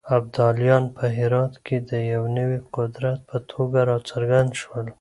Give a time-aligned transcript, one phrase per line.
[0.17, 4.87] ابدالیان په هرات کې د يو نوي قدرت په توګه راڅرګند شول.